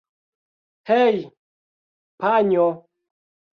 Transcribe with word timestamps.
Hej, 0.91 1.19
panjo! 2.19 2.67